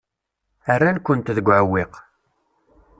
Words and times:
Rran-kent 0.79 1.33
deg 1.35 1.47
uɛewwiq. 1.47 1.93